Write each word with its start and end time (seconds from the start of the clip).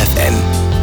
FFN, 0.00 0.34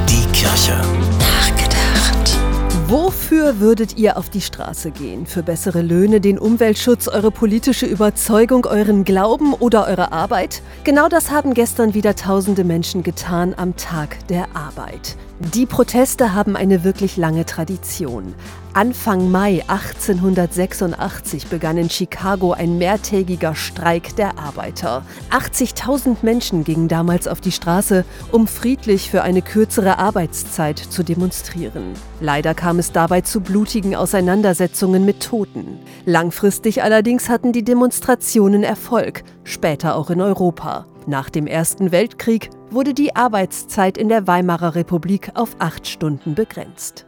die 0.08 0.32
Kirche. 0.32 0.80
Nachgedacht. 1.18 2.38
Wofür 2.86 3.60
würdet 3.60 3.98
ihr 3.98 4.16
auf 4.16 4.30
die 4.30 4.42
Straße 4.42 4.92
gehen? 4.92 5.26
Für 5.26 5.42
bessere 5.42 5.82
Löhne, 5.82 6.22
den 6.22 6.38
Umweltschutz, 6.38 7.08
eure 7.08 7.32
politische 7.32 7.88
Überzeugung, 7.88 8.68
euren 8.68 9.06
Glauben 9.06 9.54
oder 9.54 9.88
eure 9.88 10.12
Arbeit? 10.12 10.62
Genau 10.84 11.10
das 11.10 11.32
haben 11.32 11.56
gestern 11.56 11.96
wieder 11.96 12.16
tausende 12.16 12.64
Menschen 12.64 13.02
getan 13.02 13.56
am 13.58 13.76
Tag 13.76 14.28
der 14.28 14.56
Arbeit. 14.56 15.18
Die 15.40 15.68
Proteste 15.68 16.34
haben 16.34 16.56
eine 16.56 16.84
wirklich 16.84 17.16
lange 17.16 17.46
Tradition. 17.46 18.34
Anfang 18.74 19.30
Mai 19.30 19.64
1886 19.68 21.46
begann 21.46 21.78
in 21.78 21.92
Chicago 21.92 22.54
ein 22.54 22.80
mehrtägiger 22.80 23.54
Streik 23.54 24.16
der 24.16 24.40
Arbeiter. 24.40 25.04
80.000 25.30 26.18
Menschen 26.24 26.64
gingen 26.64 26.88
damals 26.88 27.28
auf 27.28 27.40
die 27.40 27.52
Straße, 27.52 28.04
um 28.32 28.48
friedlich 28.48 29.12
für 29.12 29.22
eine 29.22 29.44
kürzere 29.44 30.00
Arbeitszeit 30.00 30.80
zu 30.80 31.04
demonstrieren. 31.04 31.94
Leider 32.20 32.56
kam 32.56 32.80
es 32.80 32.92
dabei 32.92 33.22
zu 33.22 33.40
blutigen 33.40 33.96
Auseinandersetzungen 33.96 35.06
mit 35.06 35.22
Toten. 35.22 35.78
Langfristig 36.06 36.82
allerdings 36.82 37.30
hatten 37.30 37.54
die 37.54 37.64
Demonstrationen 37.64 38.64
Erfolg, 38.64 39.24
später 39.44 39.98
auch 39.98 40.10
in 40.10 40.20
Europa. 40.20 40.88
Nach 41.08 41.30
dem 41.30 41.48
Ersten 41.48 41.94
Weltkrieg 41.94 42.50
wurde 42.70 42.94
die 42.94 43.16
Arbeitszeit 43.16 43.98
in 43.98 44.10
der 44.10 44.28
Weimarer 44.28 44.76
Republik 44.76 45.32
auf 45.36 45.56
acht 45.58 45.88
Stunden 45.88 46.36
begrenzt. 46.36 47.06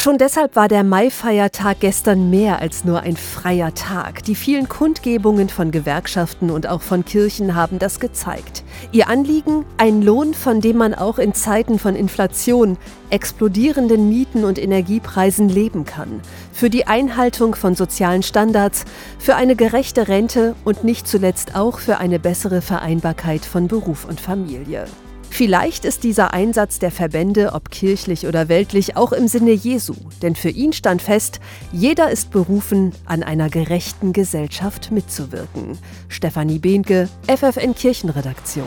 Schon 0.00 0.16
deshalb 0.16 0.54
war 0.54 0.68
der 0.68 0.84
Maifeiertag 0.84 1.80
gestern 1.80 2.30
mehr 2.30 2.60
als 2.60 2.84
nur 2.84 3.00
ein 3.00 3.16
freier 3.16 3.74
Tag. 3.74 4.22
Die 4.22 4.36
vielen 4.36 4.68
Kundgebungen 4.68 5.48
von 5.48 5.72
Gewerkschaften 5.72 6.52
und 6.52 6.68
auch 6.68 6.82
von 6.82 7.04
Kirchen 7.04 7.56
haben 7.56 7.80
das 7.80 7.98
gezeigt. 7.98 8.62
Ihr 8.92 9.08
Anliegen? 9.08 9.64
Ein 9.76 10.00
Lohn, 10.00 10.34
von 10.34 10.60
dem 10.60 10.76
man 10.76 10.94
auch 10.94 11.18
in 11.18 11.34
Zeiten 11.34 11.80
von 11.80 11.96
Inflation, 11.96 12.78
explodierenden 13.10 14.08
Mieten 14.08 14.44
und 14.44 14.60
Energiepreisen 14.60 15.48
leben 15.48 15.84
kann. 15.84 16.20
Für 16.52 16.70
die 16.70 16.86
Einhaltung 16.86 17.56
von 17.56 17.74
sozialen 17.74 18.22
Standards, 18.22 18.84
für 19.18 19.34
eine 19.34 19.56
gerechte 19.56 20.06
Rente 20.06 20.54
und 20.64 20.84
nicht 20.84 21.08
zuletzt 21.08 21.56
auch 21.56 21.80
für 21.80 21.98
eine 21.98 22.20
bessere 22.20 22.62
Vereinbarkeit 22.62 23.44
von 23.44 23.66
Beruf 23.66 24.04
und 24.04 24.20
Familie. 24.20 24.86
Vielleicht 25.30 25.84
ist 25.84 26.04
dieser 26.04 26.32
Einsatz 26.32 26.78
der 26.78 26.90
Verbände, 26.90 27.52
ob 27.52 27.70
kirchlich 27.70 28.26
oder 28.26 28.48
weltlich, 28.48 28.96
auch 28.96 29.12
im 29.12 29.28
Sinne 29.28 29.52
Jesu, 29.52 29.94
denn 30.22 30.34
für 30.34 30.50
ihn 30.50 30.72
stand 30.72 31.02
fest, 31.02 31.40
jeder 31.72 32.10
ist 32.10 32.30
berufen, 32.30 32.92
an 33.04 33.22
einer 33.22 33.48
gerechten 33.48 34.12
Gesellschaft 34.12 34.90
mitzuwirken. 34.90 35.78
Stefanie 36.08 36.58
Behnke, 36.58 37.08
FFN 37.26 37.74
Kirchenredaktion. 37.74 38.66